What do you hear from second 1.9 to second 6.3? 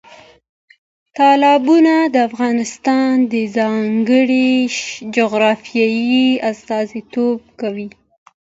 د افغانستان د ځانګړې جغرافیې